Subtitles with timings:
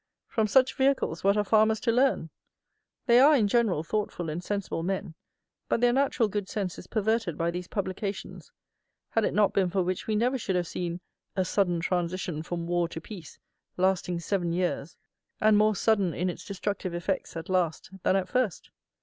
[0.27, 2.31] From such vehicles what are farmers to learn?
[3.05, 5.13] They are, in general, thoughtful and sensible men;
[5.69, 8.51] but their natural good sense is perverted by these publications,
[9.09, 11.01] had it not been for which we never should have seen
[11.35, 13.37] "a sudden transition from war to peace"
[13.77, 14.97] lasting seven years,
[15.39, 18.71] and more sudden in its destructive effects at last than at first.